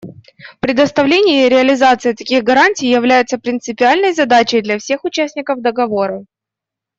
Предоставление 0.61 1.45
и 1.45 1.49
реализация 1.51 2.15
таких 2.15 2.43
гарантий 2.43 2.89
является 2.89 3.37
принципиальной 3.37 4.13
задачей 4.13 4.61
для 4.61 4.79
всех 4.79 5.05
участников 5.05 5.61
Договора. 5.61 6.23